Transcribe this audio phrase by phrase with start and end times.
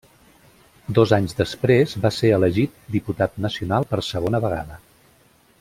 [0.97, 4.85] Dos anys després va ser elegit diputat nacional per segona vegada.